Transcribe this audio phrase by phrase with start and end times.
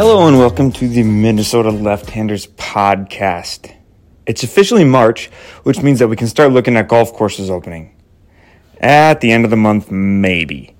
[0.00, 3.74] Hello and welcome to the Minnesota Left Handers Podcast.
[4.26, 5.26] It's officially March,
[5.64, 7.96] which means that we can start looking at golf courses opening.
[8.78, 10.76] At the end of the month, maybe.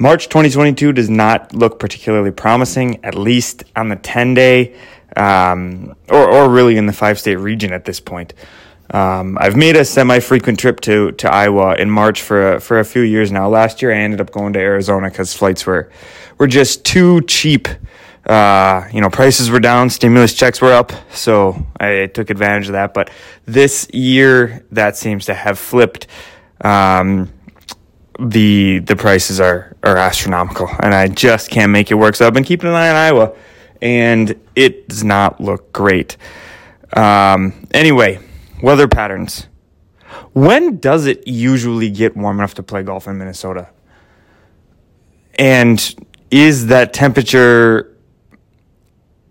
[0.00, 4.76] March 2022 does not look particularly promising, at least on the 10 day,
[5.16, 8.34] um, or, or really in the five state region at this point.
[8.90, 12.84] Um, I've made a semi-frequent trip to, to Iowa in March for a, for a
[12.84, 13.48] few years now.
[13.48, 15.88] Last year, I ended up going to Arizona because flights were
[16.38, 17.68] were just too cheap.
[18.26, 22.72] Uh, you know, prices were down, stimulus checks were up, so I took advantage of
[22.72, 22.94] that.
[22.94, 23.10] But
[23.46, 26.06] this year, that seems to have flipped.
[26.60, 27.32] Um,
[28.18, 32.14] the the prices are are astronomical, and I just can't make it work.
[32.14, 33.36] So I've been keeping an eye on Iowa,
[33.80, 36.16] and it does not look great.
[36.92, 38.20] Um, anyway
[38.62, 39.46] Weather patterns.
[40.32, 43.68] When does it usually get warm enough to play golf in Minnesota?
[45.38, 45.94] And
[46.30, 47.89] is that temperature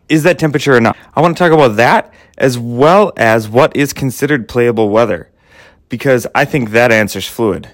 [0.09, 0.97] is that temperature enough?
[1.15, 5.29] I want to talk about that as well as what is considered playable weather
[5.89, 7.69] because I think that answer's fluid.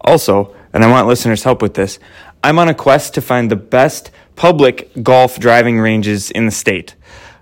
[0.00, 1.98] Also, and I want listeners' help with this,
[2.42, 6.94] I'm on a quest to find the best public golf driving ranges in the state.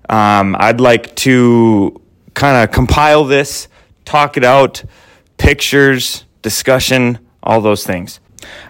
[0.08, 2.00] Um, I'd like to
[2.34, 3.68] kind of compile this,
[4.04, 4.84] talk it out,
[5.38, 8.20] pictures, discussion, all those things.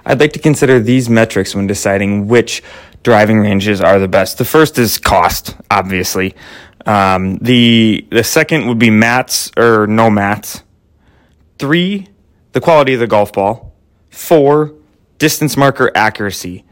[0.07, 2.63] I'd like to consider these metrics when deciding which
[3.03, 4.39] driving ranges are the best.
[4.39, 6.35] The first is cost, obviously.
[6.87, 10.63] Um, the the second would be mats or no mats.
[11.59, 12.09] Three,
[12.53, 13.75] the quality of the golf ball.
[14.11, 14.75] Four,
[15.19, 16.65] distance marker accuracy.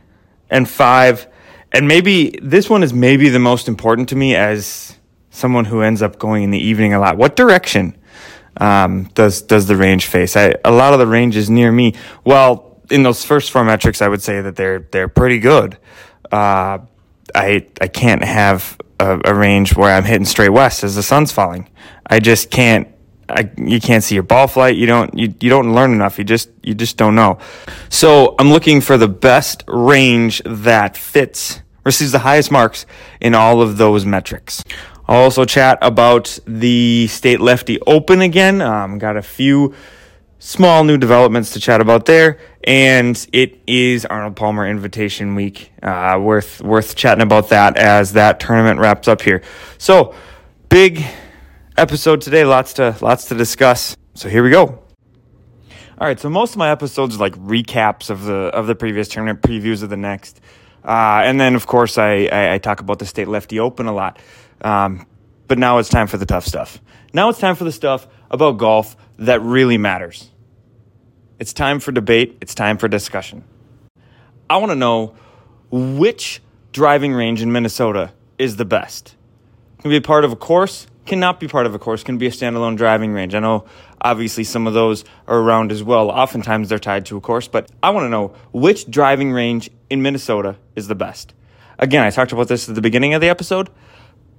[0.50, 1.28] And five,
[1.70, 4.96] and maybe this one is maybe the most important to me as
[5.30, 7.96] someone who ends up going in the evening a lot, what direction
[8.56, 10.36] um, does does the range face?
[10.36, 11.94] I, a lot of the ranges near me.
[12.24, 15.78] Well, in those first four metrics, I would say that they're they're pretty good.
[16.32, 16.78] Uh,
[17.34, 21.32] I I can't have a, a, range where I'm hitting straight west as the sun's
[21.32, 21.68] falling.
[22.06, 22.88] I just can't.
[23.28, 24.76] I, you can't see your ball flight.
[24.76, 25.16] You don't.
[25.16, 26.18] You, you don't learn enough.
[26.18, 27.38] You just you just don't know.
[27.88, 32.86] So I'm looking for the best range that fits receives the highest marks
[33.20, 34.62] in all of those metrics.
[35.08, 38.60] I'll also chat about the State Lefty Open again.
[38.60, 39.74] Um, got a few
[40.40, 45.70] small new developments to chat about there, and it is Arnold Palmer Invitation Week.
[45.80, 49.42] Uh, worth worth chatting about that as that tournament wraps up here.
[49.78, 50.14] So
[50.68, 51.04] big
[51.76, 52.44] episode today.
[52.44, 53.96] Lots to lots to discuss.
[54.14, 54.82] So here we go.
[55.98, 59.06] All right, so most of my episodes are like recaps of the of the previous
[59.06, 60.40] tournament, previews of the next,
[60.82, 63.92] uh, and then of course I, I, I talk about the State Lefty Open a
[63.92, 64.18] lot.
[64.62, 65.06] Um,
[65.46, 66.80] but now it's time for the tough stuff.
[67.12, 70.30] Now it's time for the stuff about golf that really matters.
[71.38, 72.38] It's time for debate.
[72.40, 73.44] It's time for discussion.
[74.48, 75.14] I want to know
[75.70, 76.42] which
[76.72, 79.16] driving range in Minnesota is the best.
[79.80, 82.30] Can be part of a course, cannot be part of a course, can be a
[82.30, 83.34] standalone driving range.
[83.34, 83.64] I know
[84.00, 86.10] obviously some of those are around as well.
[86.10, 90.02] Oftentimes they're tied to a course, but I want to know which driving range in
[90.02, 91.32] Minnesota is the best.
[91.78, 93.70] Again, I talked about this at the beginning of the episode.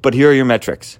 [0.01, 0.97] But here are your metrics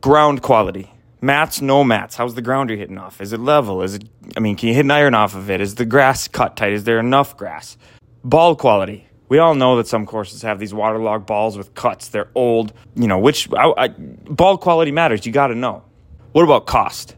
[0.00, 0.93] ground quality.
[1.24, 2.16] Mats, no mats.
[2.16, 3.18] How's the ground you're hitting off?
[3.18, 3.80] Is it level?
[3.80, 4.04] Is it,
[4.36, 5.62] I mean, can you hit an iron off of it?
[5.62, 6.72] Is the grass cut tight?
[6.74, 7.78] Is there enough grass?
[8.22, 9.08] Ball quality.
[9.30, 12.08] We all know that some courses have these waterlogged balls with cuts.
[12.08, 12.74] They're old.
[12.94, 15.24] You know, which I, I, ball quality matters.
[15.24, 15.82] You got to know.
[16.32, 17.16] What about cost?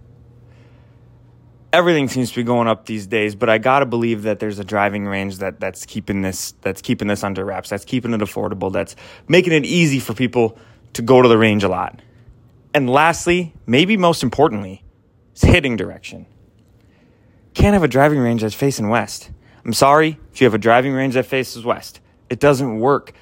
[1.72, 4.64] everything seems to be going up these days, but I gotta believe that there's a
[4.64, 7.68] driving range that that's keeping this that's keeping this under wraps.
[7.68, 8.72] That's keeping it affordable.
[8.72, 8.96] That's
[9.28, 10.56] making it easy for people
[10.94, 12.00] to go to the range a lot.
[12.76, 14.84] And lastly, maybe most importantly,
[15.34, 16.26] is hitting direction.
[17.54, 19.30] Can't have a driving range that's facing west.
[19.64, 22.00] I'm sorry if you have a driving range that faces west.
[22.28, 23.14] It doesn't work.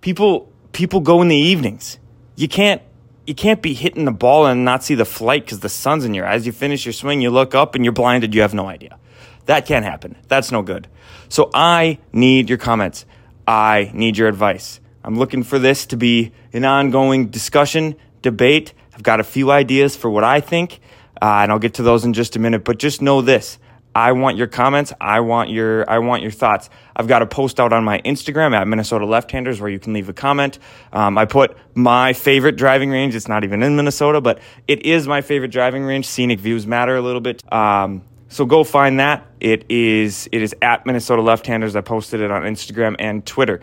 [0.00, 1.98] People people go in the evenings.
[2.34, 2.80] You can't
[3.26, 6.14] you can't be hitting the ball and not see the flight because the sun's in
[6.14, 6.46] your eyes.
[6.46, 8.34] You finish your swing, you look up, and you're blinded.
[8.34, 8.98] You have no idea.
[9.44, 10.16] That can't happen.
[10.28, 10.88] That's no good.
[11.28, 13.04] So I need your comments.
[13.46, 14.80] I need your advice.
[15.04, 18.72] I'm looking for this to be an ongoing discussion, debate.
[18.94, 20.80] I've got a few ideas for what I think,
[21.20, 22.64] uh, and I'll get to those in just a minute.
[22.64, 23.58] But just know this
[23.94, 24.92] I want your comments.
[25.00, 26.68] I want your I want your thoughts.
[26.96, 29.92] I've got a post out on my Instagram at Minnesota Left Handers where you can
[29.92, 30.58] leave a comment.
[30.92, 33.14] Um, I put my favorite driving range.
[33.14, 36.06] It's not even in Minnesota, but it is my favorite driving range.
[36.06, 37.40] Scenic views matter a little bit.
[37.52, 39.26] Um, so go find that.
[39.38, 41.76] It is it is at Minnesota Left Handers.
[41.76, 43.60] I posted it on Instagram and Twitter.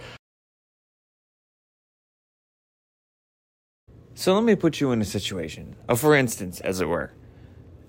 [4.21, 5.75] So let me put you in a situation.
[5.89, 7.11] Uh, for instance, as it were,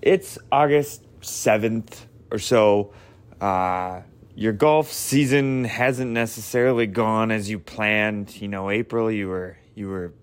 [0.01, 2.95] it's August seventh or so.
[3.39, 4.01] Uh,
[4.35, 8.41] your golf season hasn't necessarily gone as you planned.
[8.41, 10.15] You know, April you were you were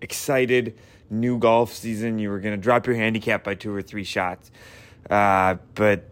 [0.00, 0.78] excited,
[1.10, 2.18] new golf season.
[2.18, 4.50] You were going to drop your handicap by two or three shots,
[5.10, 6.08] uh, but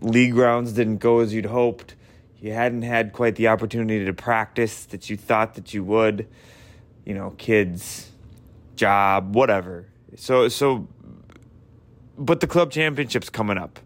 [0.00, 1.96] league rounds didn't go as you'd hoped.
[2.40, 6.28] You hadn't had quite the opportunity to practice that you thought that you would.
[7.04, 8.09] You know, kids,
[8.80, 9.86] job, whatever.
[10.16, 10.88] So so,
[12.16, 13.78] but the club championship's coming up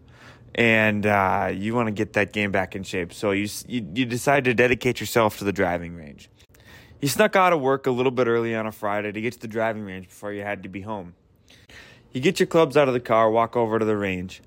[0.55, 3.13] and uh, you want to get that game back in shape.
[3.13, 6.29] So you, you you decide to dedicate yourself to the driving range.
[7.01, 9.39] You snuck out of work a little bit early on a Friday to get to
[9.39, 11.13] the driving range before you had to be home.
[12.13, 14.41] You get your clubs out of the car, walk over to the range,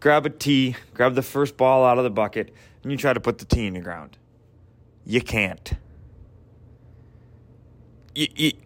[0.00, 3.20] grab a tee, grab the first ball out of the bucket, and you try to
[3.20, 4.16] put the tee in the ground.
[5.04, 5.74] You can't.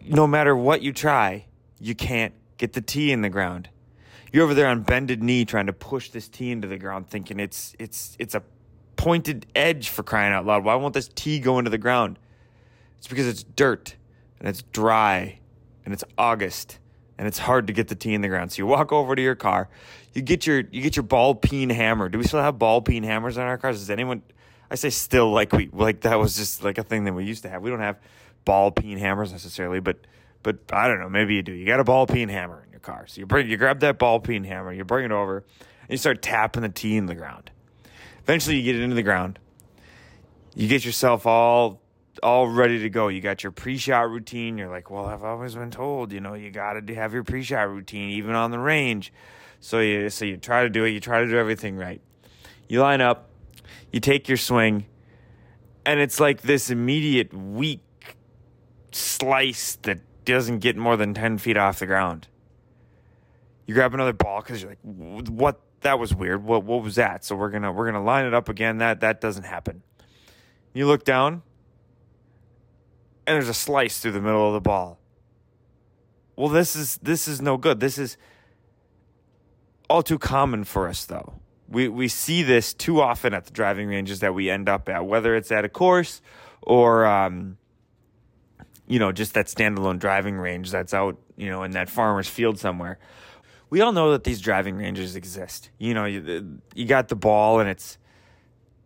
[0.05, 1.45] No matter what you try,
[1.79, 3.69] you can't get the tee in the ground.
[4.31, 7.39] You're over there on bended knee trying to push this tee into the ground, thinking
[7.39, 8.43] it's it's it's a
[8.97, 10.63] pointed edge for crying out loud.
[10.63, 12.19] Why won't this tee go into the ground?
[12.97, 13.95] It's because it's dirt
[14.39, 15.39] and it's dry
[15.85, 16.79] and it's August
[17.17, 18.51] and it's hard to get the tee in the ground.
[18.51, 19.69] So you walk over to your car,
[20.13, 22.09] you get your you get your ball peen hammer.
[22.09, 23.79] Do we still have ball peen hammers on our cars?
[23.79, 24.23] Does anyone
[24.69, 27.43] I say still like we like that was just like a thing that we used
[27.43, 27.61] to have.
[27.61, 27.97] We don't have
[28.47, 29.97] ball peen hammers necessarily, but
[30.41, 31.51] but I don't know, maybe you do.
[31.51, 33.05] You got a ball peen hammer in your car.
[33.07, 35.97] So you bring you grab that ball peen hammer, you bring it over, and you
[35.97, 37.51] start tapping the tee in the ground.
[38.23, 39.37] Eventually you get it into the ground.
[40.55, 41.81] You get yourself all
[42.23, 43.09] all ready to go.
[43.09, 44.57] You got your pre-shot routine.
[44.57, 47.69] You're like, well, I've always been told, you know, you got to have your pre-shot
[47.69, 49.11] routine even on the range.
[49.59, 50.91] So you so you try to do it.
[50.91, 51.99] You try to do everything right.
[52.69, 53.29] You line up.
[53.91, 54.85] You take your swing,
[55.85, 57.81] and it's like this immediate weak
[58.97, 62.27] slice that doesn't get more than ten feet off the ground
[63.67, 65.61] you grab another ball because you're like, what?
[65.81, 66.43] That was weird.
[66.43, 66.63] What?
[66.63, 67.23] What was that?
[67.23, 68.79] So we're gonna we're gonna line it up again.
[68.79, 69.83] That that doesn't happen.
[70.73, 71.43] You look down,
[73.27, 74.99] and there's a slice through the middle of the ball.
[76.35, 77.79] Well, this is this is no good.
[77.79, 78.17] This is
[79.89, 81.33] all too common for us, though.
[81.67, 85.05] We we see this too often at the driving ranges that we end up at,
[85.05, 86.21] whether it's at a course
[86.63, 87.57] or um,
[88.87, 92.57] you know just that standalone driving range that's out you know in that farmer's field
[92.57, 92.97] somewhere
[93.69, 95.69] we all know that these driving ranges exist.
[95.77, 97.97] You know, you, you got the ball and it's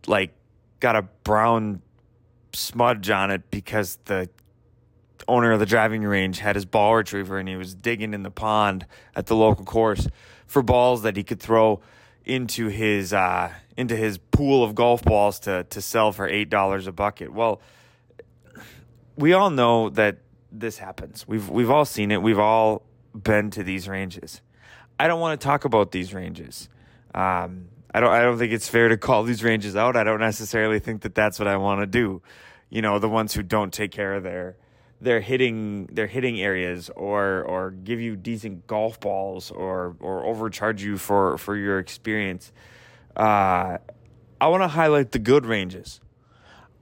[0.07, 0.33] like
[0.80, 1.81] got a brown
[2.53, 4.30] smudge on it because the
[5.27, 8.31] owner of the driving range had his ball retriever and he was digging in the
[8.31, 10.07] pond at the local course
[10.48, 11.80] for balls that he could throw
[12.25, 16.88] into his uh, into his pool of golf balls to to sell for eight dollars
[16.88, 17.31] a bucket.
[17.31, 17.62] Well,
[19.15, 20.17] we all know that
[20.51, 21.27] this happens.
[21.27, 22.21] We've we've all seen it.
[22.21, 24.41] We've all been to these ranges.
[24.99, 26.69] I don't want to talk about these ranges.
[27.13, 28.11] Um, I don't.
[28.11, 29.95] I don't think it's fair to call these ranges out.
[29.95, 32.21] I don't necessarily think that that's what I want to do.
[32.69, 34.57] You know, the ones who don't take care of their
[35.01, 40.83] their hitting their hitting areas or or give you decent golf balls or or overcharge
[40.83, 42.51] you for for your experience.
[43.15, 43.77] Uh,
[44.39, 45.99] I want to highlight the good ranges.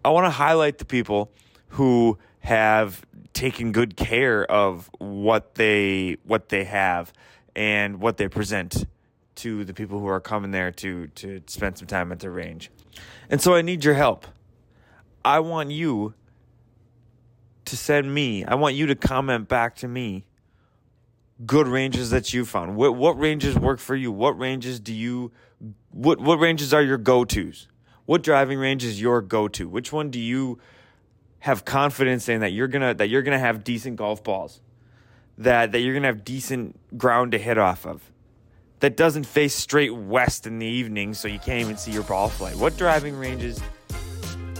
[0.05, 1.31] I want to highlight the people
[1.69, 7.13] who have taken good care of what they what they have
[7.56, 8.86] and what they present
[9.35, 12.71] to the people who are coming there to to spend some time at the range.
[13.30, 14.26] And so I need your help.
[15.23, 16.14] I want you
[17.66, 20.26] to send me, I want you to comment back to me
[21.45, 22.76] good ranges that you found.
[22.76, 24.11] What what ranges work for you?
[24.11, 25.31] What ranges do you
[25.92, 27.68] what what ranges are your go-tos?
[28.06, 29.69] What driving range is your go-to?
[29.69, 30.59] Which one do you
[31.39, 34.61] have confidence in that you're to that you're to have decent golf balls?
[35.39, 38.11] that that you're gonna have decent ground to hit off of.
[38.81, 42.29] That doesn't face straight west in the evening, so you can't even see your ball
[42.29, 42.55] flight.
[42.55, 43.61] What driving ranges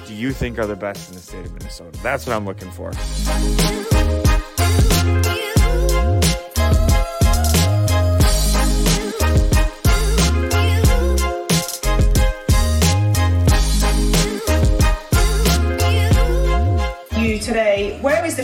[0.08, 1.98] do you think are the best in the state of Minnesota?
[2.02, 2.92] That's what I'm looking for.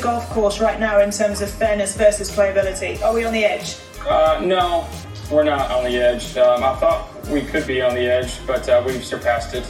[0.05, 3.01] Golf course right now in terms of fairness versus playability?
[3.01, 3.75] Are we on the edge?
[4.07, 4.87] Uh, no,
[5.31, 6.37] we're not on the edge.
[6.37, 9.63] Um, I thought we could be on the edge, but uh, we've surpassed it.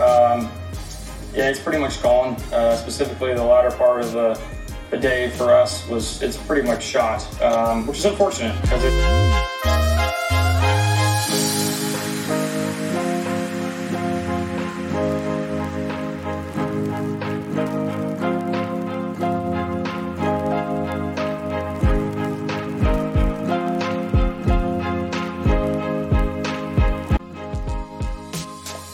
[0.00, 0.50] Um,
[1.34, 2.36] yeah, it's pretty much gone.
[2.54, 4.40] Uh, specifically, the latter part of the,
[4.90, 9.71] the day for us was it's pretty much shot, um, which is unfortunate because it.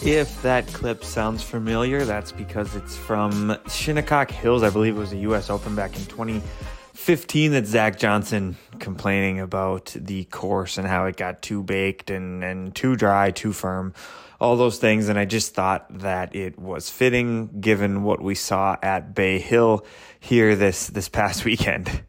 [0.08, 4.62] If that clip sounds familiar, that's because it's from Shinnecock Hills.
[4.62, 5.50] I believe it was a U.S.
[5.50, 11.42] Open back in 2015 that Zach Johnson complaining about the course and how it got
[11.42, 13.92] too baked and, and too dry, too firm,
[14.40, 15.10] all those things.
[15.10, 19.84] And I just thought that it was fitting given what we saw at Bay Hill
[20.20, 22.02] here this, this past weekend.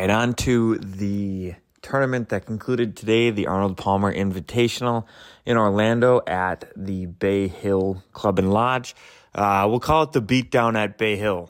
[0.00, 1.54] And on to the
[1.86, 5.04] tournament that concluded today, the Arnold Palmer Invitational
[5.44, 8.96] in Orlando at the Bay Hill Club and Lodge.
[9.32, 11.48] Uh, we'll call it the beatdown at Bay Hill.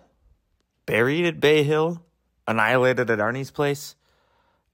[0.84, 2.02] Buried at Bay Hill?
[2.46, 3.96] Annihilated at Arnie's place?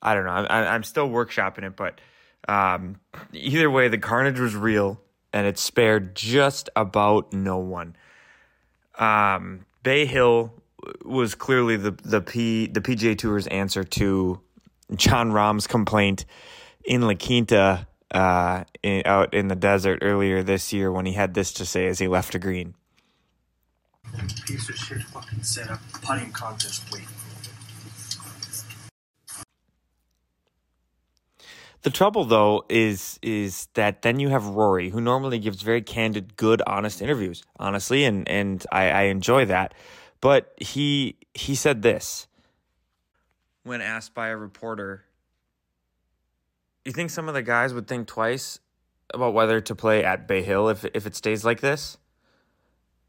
[0.02, 0.33] I don't know.
[0.33, 2.00] I, am still workshopping it, but
[2.49, 2.97] um,
[3.33, 5.00] either way, the carnage was real
[5.33, 7.95] and it spared just about no one.
[8.99, 10.52] Um, Bay Hill
[11.04, 14.40] was clearly the the P the PGA Tour's answer to
[14.96, 16.25] Jon Rahm's complaint
[16.84, 21.34] in La Quinta uh, in, out in the desert earlier this year when he had
[21.34, 22.75] this to say as he left a green.
[24.46, 27.08] Piece of shit fucking set up putting contest waiting.
[31.82, 36.37] The trouble though is is that then you have Rory, who normally gives very candid,
[36.37, 39.75] good, honest interviews, honestly, and and I, I enjoy that.
[40.20, 42.28] But he he said this
[43.64, 45.04] when asked by a reporter,
[46.85, 48.59] "You think some of the guys would think twice
[49.14, 51.99] about whether to play at Bay Hill if if it stays like this?"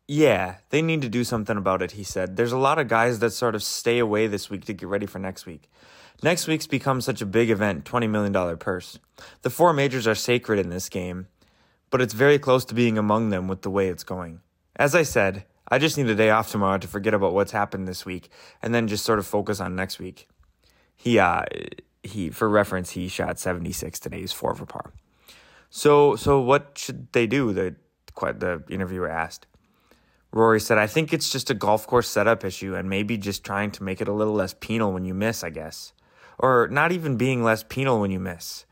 [0.07, 2.35] Yeah, they need to do something about it, he said.
[2.35, 5.05] There's a lot of guys that sort of stay away this week to get ready
[5.05, 5.71] for next week.
[6.21, 8.99] Next week's become such a big event, $20 million purse.
[9.41, 11.27] The four majors are sacred in this game,
[11.89, 14.41] but it's very close to being among them with the way it's going.
[14.75, 17.87] As I said, I just need a day off tomorrow to forget about what's happened
[17.87, 18.29] this week
[18.61, 20.27] and then just sort of focus on next week.
[21.03, 21.43] He, uh,
[22.01, 24.21] he, for reference, he shot 76 today.
[24.21, 24.93] He's four for par.
[25.69, 27.51] So, so what should they do?
[27.51, 27.75] The,
[28.15, 29.45] the interviewer asked.
[30.31, 33.71] Rory said, I think it's just a golf course setup issue and maybe just trying
[33.71, 35.91] to make it a little less penal when you miss, I guess.
[36.39, 38.65] Or not even being less penal when you miss.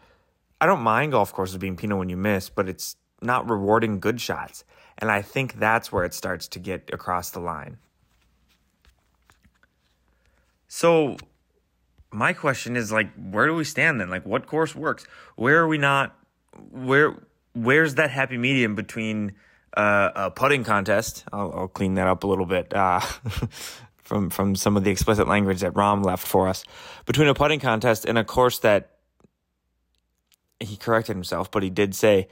[0.61, 4.21] I don't mind golf courses being penal when you miss, but it's not rewarding good
[4.21, 4.63] shots.
[4.97, 7.77] And I think that's where it starts to get across the line.
[10.69, 11.17] So,
[12.11, 14.09] my question is like, where do we stand then?
[14.09, 15.05] Like, what course works?
[15.35, 16.15] Where are we not?
[16.71, 17.15] Where
[17.53, 19.33] where's that happy medium between
[19.75, 21.23] uh, a putting contest?
[21.31, 22.99] I'll, I'll, clean that up a little bit uh,
[23.97, 26.63] from from some of the explicit language that Rahm left for us.
[27.05, 28.97] Between a putting contest and a course that
[30.59, 32.27] he corrected himself, but he did say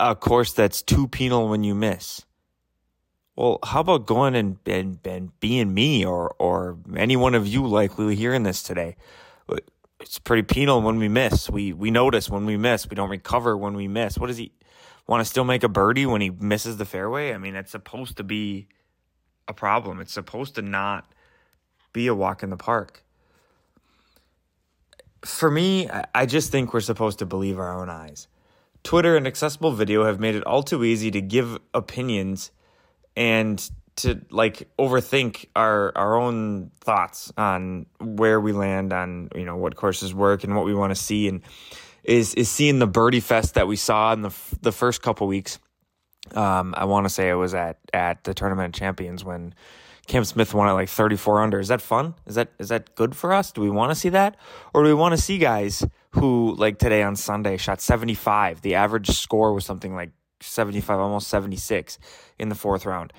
[0.00, 2.24] a course that's too penal when you miss.
[3.38, 7.64] Well, how about going and, and, and being me or, or any one of you
[7.68, 8.96] likely hearing this today?
[10.00, 11.48] It's pretty penal when we miss.
[11.48, 12.90] We, we notice when we miss.
[12.90, 14.18] We don't recover when we miss.
[14.18, 14.50] What does he
[15.06, 17.32] want to still make a birdie when he misses the fairway?
[17.32, 18.66] I mean, it's supposed to be
[19.46, 20.00] a problem.
[20.00, 21.08] It's supposed to not
[21.92, 23.04] be a walk in the park.
[25.24, 28.26] For me, I just think we're supposed to believe our own eyes.
[28.82, 32.50] Twitter and accessible video have made it all too easy to give opinions
[33.18, 39.56] and to like overthink our our own thoughts on where we land on you know
[39.56, 41.42] what courses work and what we want to see and
[42.04, 45.58] is is seeing the birdie fest that we saw in the the first couple weeks.
[46.34, 49.52] Um, I want to say it was at at the tournament champions when
[50.06, 51.58] Cam Smith won at like 34 under.
[51.58, 52.14] Is that fun?
[52.26, 53.50] Is that is that good for us?
[53.50, 54.36] Do we want to see that,
[54.72, 58.62] or do we want to see guys who like today on Sunday shot 75?
[58.62, 60.10] The average score was something like
[60.40, 61.98] 75, almost 76
[62.38, 63.12] in the fourth round.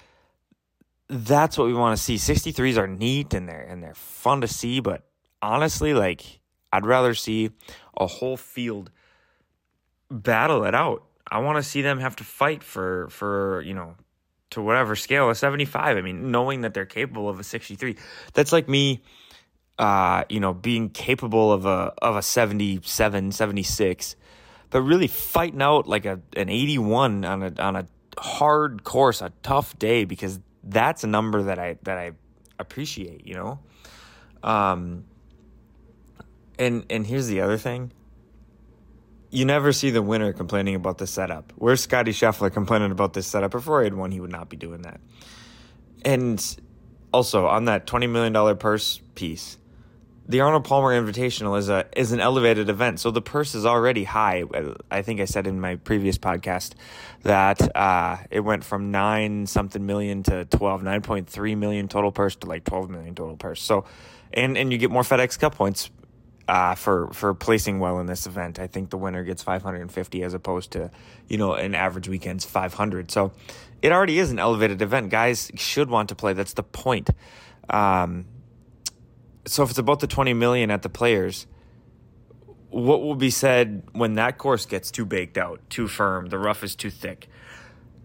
[1.07, 2.15] That's what we want to see.
[2.15, 5.03] 63s are neat and they're and they're fun to see, but
[5.41, 6.39] honestly, like
[6.71, 7.49] I'd rather see
[7.97, 8.91] a whole field
[10.11, 11.03] battle it out.
[11.31, 13.95] I want to see them have to fight for for, you know,
[14.51, 15.97] to whatever scale, a 75.
[15.97, 17.95] I mean, knowing that they're capable of a 63.
[18.33, 19.01] That's like me
[19.79, 24.15] uh, you know, being capable of a of a 77, 76
[24.69, 29.31] but really fighting out like a an 81 on a on a hard course, a
[29.43, 32.11] tough day because that's a number that I that I
[32.57, 33.59] appreciate, you know.
[34.43, 35.05] Um
[36.57, 37.91] and and here's the other thing.
[39.31, 41.53] You never see the winner complaining about the setup.
[41.55, 43.53] Where's Scotty Scheffler complaining about this setup?
[43.53, 44.99] If Rory had won, he would not be doing that.
[46.03, 46.43] And
[47.13, 49.58] also on that twenty million dollar purse piece,
[50.29, 54.03] the Arnold Palmer Invitational is a is an elevated event, so the purse is already
[54.03, 54.43] high.
[54.91, 56.73] I think I said in my previous podcast
[57.23, 62.47] that uh, it went from nine something million to 12, 9.3 million total purse to
[62.47, 63.59] like 12 million total purse.
[63.59, 63.85] So,
[64.31, 65.89] and and you get more FedEx Cup points
[66.47, 68.59] uh, for for placing well in this event.
[68.59, 70.91] I think the winner gets 550 as opposed to
[71.27, 73.09] you know an average weekend's 500.
[73.09, 73.31] So
[73.81, 75.09] it already is an elevated event.
[75.09, 76.33] Guys should want to play.
[76.33, 77.09] That's the point.
[77.67, 78.25] Um,
[79.45, 81.47] so if it's about the 20 million at the players,
[82.69, 86.63] what will be said when that course gets too baked out, too firm, the rough
[86.63, 87.27] is too thick?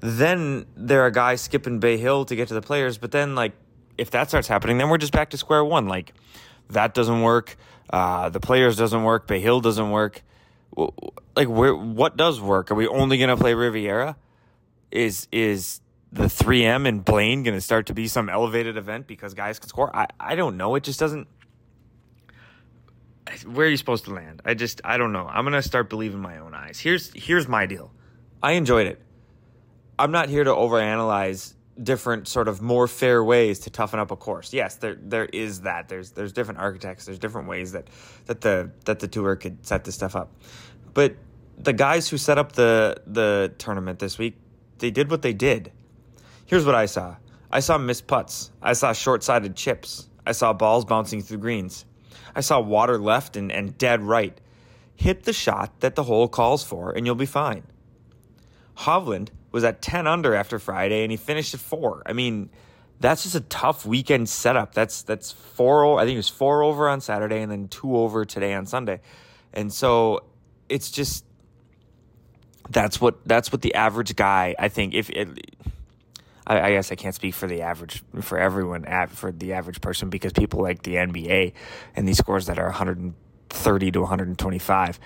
[0.01, 3.53] Then there are guys skipping Bay Hill to get to the players, but then like
[3.97, 5.87] if that starts happening, then we're just back to square one.
[5.87, 6.13] Like
[6.71, 7.57] that doesn't work.
[7.91, 9.27] Uh, the players doesn't work.
[9.27, 10.23] Bay Hill doesn't work.
[10.77, 11.75] Like where?
[11.75, 12.71] What does work?
[12.71, 14.17] Are we only gonna play Riviera?
[14.91, 15.81] Is is
[16.15, 19.69] the 3M and Blaine going to start to be some elevated event because guys can
[19.69, 19.95] score?
[19.95, 20.77] I, I don't know.
[20.77, 21.27] It just doesn't.
[23.47, 24.41] Where are you supposed to land?
[24.45, 25.27] I just I don't know.
[25.27, 26.79] I'm gonna start believing my own eyes.
[26.79, 27.91] Here's here's my deal.
[28.43, 29.01] I enjoyed it.
[29.99, 34.17] I'm not here to overanalyze different sort of more fair ways to toughen up a
[34.17, 34.53] course.
[34.53, 35.89] Yes, there there is that.
[35.89, 37.07] There's there's different architects.
[37.07, 37.89] There's different ways that
[38.27, 40.31] that the that the tour could set this stuff up.
[40.93, 41.17] But
[41.59, 44.37] the guys who set up the the tournament this week,
[44.79, 45.73] they did what they did.
[46.47, 47.17] Here's what I saw.
[47.51, 48.51] I saw missed putts.
[48.63, 50.09] I saw short-sided chips.
[50.27, 51.85] I saw balls bouncing through greens.
[52.35, 54.39] I saw water left and, and dead right.
[54.97, 57.65] Hit the shot that the hole calls for, and you'll be fine.
[58.79, 62.03] Hovland was at 10 under after Friday, and he finished at four.
[62.07, 62.51] I mean,
[63.01, 64.75] that's just a tough weekend setup.
[64.75, 65.99] That's that's four.
[65.99, 69.01] I think it was four over on Saturday, and then two over today on Sunday,
[69.53, 70.25] and so
[70.69, 71.25] it's just
[72.71, 74.55] that's what that's what the average guy.
[74.59, 75.54] I think if it,
[76.47, 80.11] I, I, guess I can't speak for the average for everyone for the average person
[80.11, 81.53] because people like the NBA
[81.97, 85.01] and these scores that are 130 to 125.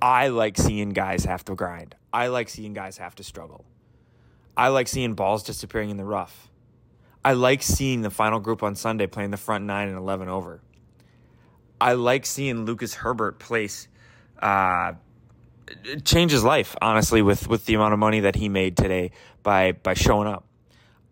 [0.00, 1.94] I like seeing guys have to grind.
[2.12, 3.64] I like seeing guys have to struggle.
[4.56, 6.50] I like seeing balls disappearing in the rough.
[7.24, 10.60] I like seeing the final group on Sunday playing the front nine and 11 over.
[11.80, 13.88] I like seeing Lucas Herbert place
[14.40, 14.94] uh,
[16.04, 19.72] change his life, honestly, with, with the amount of money that he made today by
[19.72, 20.46] by showing up.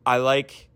[0.05, 0.69] I like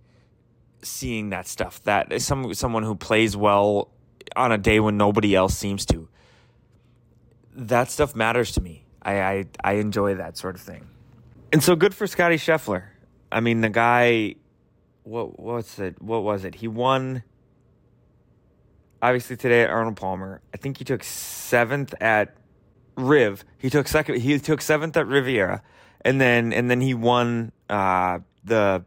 [0.82, 1.82] seeing that stuff.
[1.84, 3.90] That some someone who plays well
[4.36, 6.08] on a day when nobody else seems to.
[7.56, 8.84] That stuff matters to me.
[9.02, 10.86] I I, I enjoy that sort of thing.
[11.52, 12.84] And so good for Scotty Scheffler.
[13.30, 14.36] I mean, the guy
[15.02, 16.00] what what's it?
[16.00, 16.56] What was it?
[16.56, 17.22] He won
[19.02, 20.40] obviously today at Arnold Palmer.
[20.54, 22.34] I think he took 7th at
[22.96, 23.44] Riv.
[23.58, 24.20] He took second.
[24.20, 25.62] He took seventh at Riviera,
[26.04, 28.84] and then and then he won uh, the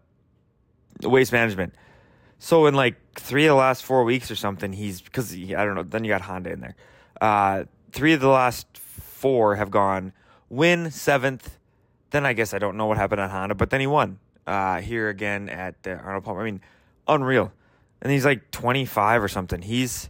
[1.04, 1.74] waste management.
[2.40, 5.76] So in like three of the last four weeks or something, he's because I don't
[5.76, 5.84] know.
[5.84, 6.76] Then you got Honda in there.
[7.20, 10.14] Uh, three of the last four have gone
[10.50, 11.58] win seventh.
[12.12, 14.80] Then I guess I don't know what happened at Honda, but then he won uh,
[14.82, 16.42] here again at Arnold Palmer.
[16.42, 16.62] I mean,
[17.08, 17.52] unreal.
[18.02, 19.62] And he's like 25 or something.
[19.64, 20.10] He's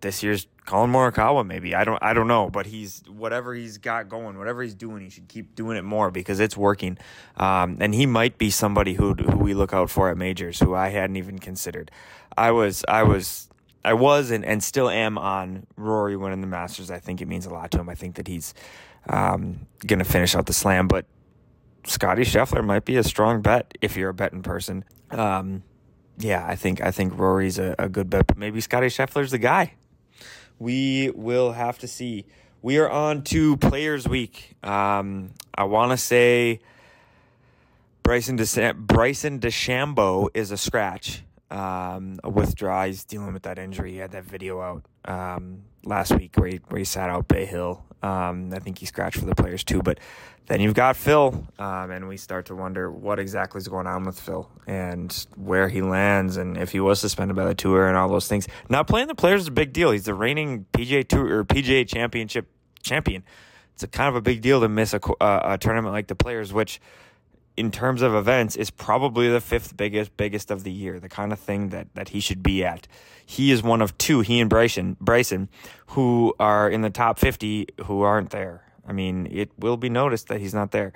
[0.00, 4.08] this year's Collin Morikawa, maybe I don't I don't know, but he's whatever he's got
[4.08, 6.98] going, whatever he's doing, he should keep doing it more because it's working.
[7.36, 10.74] Um, and he might be somebody who who we look out for at majors, who
[10.74, 11.90] I hadn't even considered.
[12.36, 13.48] I was I was
[13.84, 16.90] I was and, and still am on Rory winning the Masters.
[16.90, 17.88] I think it means a lot to him.
[17.88, 18.54] I think that he's
[19.08, 21.06] um, to finish out the slam, but
[21.84, 24.84] Scotty Scheffler might be a strong bet if you're a betting person.
[25.10, 25.64] Um,
[26.18, 29.38] yeah, I think I think Rory's a, a good bet, but maybe Scotty Scheffler's the
[29.38, 29.74] guy
[30.60, 32.26] we will have to see.
[32.62, 34.54] We are on to Players Week.
[34.62, 36.60] Um, I want to say
[38.04, 42.84] Bryson De- Bryson DeChambeau is a scratch, um, a withdraw.
[42.84, 43.92] He's dealing with that injury.
[43.92, 47.46] He had that video out um, last week where he, where he sat out Bay
[47.46, 47.82] Hill.
[48.02, 49.82] Um, I think he scratched for the players too.
[49.82, 50.00] But
[50.46, 54.04] then you've got Phil, um, and we start to wonder what exactly is going on
[54.04, 57.96] with Phil and where he lands, and if he was suspended by the tour and
[57.96, 58.48] all those things.
[58.68, 59.90] Not playing the players is a big deal.
[59.90, 62.48] He's the reigning PGA Tour or PGA Championship
[62.82, 63.22] champion.
[63.74, 66.52] It's a kind of a big deal to miss a, a tournament like the players,
[66.52, 66.80] which
[67.60, 71.30] in terms of events is probably the fifth biggest biggest of the year the kind
[71.30, 72.88] of thing that that he should be at.
[73.26, 75.50] He is one of two he and Bryson Bryson
[75.88, 78.64] who are in the top 50 who aren't there.
[78.88, 80.94] I mean it will be noticed that he's not there.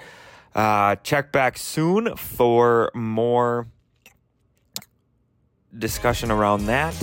[0.55, 3.67] Uh, check back soon for more
[5.77, 6.95] discussion around that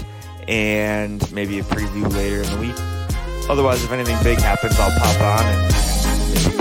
[0.48, 3.48] and maybe a preview later in the week.
[3.48, 6.61] Otherwise if anything big happens I'll pop on and,